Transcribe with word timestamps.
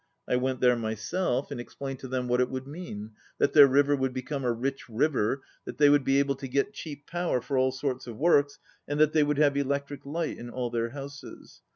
I 0.27 0.35
went 0.35 0.61
there 0.61 0.75
myself, 0.75 1.51
and 1.51 1.61
explained 1.61 1.99
to 1.99 2.07
them 2.07 2.27
what 2.27 2.41
it 2.41 2.49
would 2.49 2.65
mean, 2.65 3.11
that 3.37 3.53
their 3.53 3.67
river 3.67 3.95
would 3.95 4.13
become 4.15 4.43
a 4.43 4.51
rich 4.51 4.89
river, 4.89 5.43
that 5.65 5.77
they 5.77 5.89
would 5.89 6.03
be 6.03 6.17
able 6.17 6.33
to 6.37 6.47
get 6.47 6.73
cheap 6.73 7.05
power 7.05 7.39
for 7.39 7.55
all 7.55 7.71
sorts 7.71 8.07
of 8.07 8.17
works, 8.17 8.57
and 8.87 8.99
that 8.99 9.13
they 9.13 9.21
would 9.21 9.37
have 9.37 9.55
electric 9.55 10.03
light 10.03 10.39
in 10.39 10.49
all 10.49 10.71
their 10.71 10.89
houses. 10.89 11.61